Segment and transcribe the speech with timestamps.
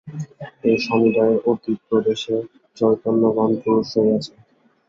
[0.63, 2.35] এই সমুদয়ের অতীত প্রদেশে
[2.77, 4.37] চৈতন্যঘন পুরুষ রহিয়াছেন।